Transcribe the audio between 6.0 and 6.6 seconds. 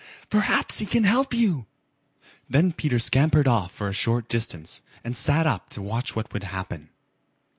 what would